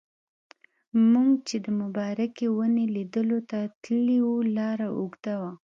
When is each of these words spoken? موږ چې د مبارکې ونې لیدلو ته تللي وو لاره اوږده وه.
موږ 1.11 1.31
چې 1.47 1.55
د 1.65 1.67
مبارکې 1.81 2.45
ونې 2.55 2.85
لیدلو 2.95 3.39
ته 3.49 3.59
تللي 3.83 4.19
وو 4.25 4.35
لاره 4.57 4.87
اوږده 4.97 5.33
وه. 5.41 5.51